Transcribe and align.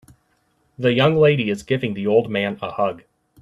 The 0.79 0.93
young 0.93 1.15
lady 1.15 1.51
is 1.51 1.61
giving 1.61 1.93
the 1.93 2.07
old 2.07 2.27
man 2.27 2.57
a 2.59 2.71
hug. 2.71 3.03